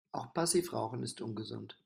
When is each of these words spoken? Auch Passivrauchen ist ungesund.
Auch 0.13 0.33
Passivrauchen 0.33 1.03
ist 1.03 1.21
ungesund. 1.21 1.77